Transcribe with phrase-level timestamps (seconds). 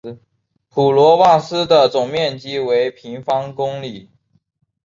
[0.67, 4.09] 普罗旺斯的总面积为平方公里。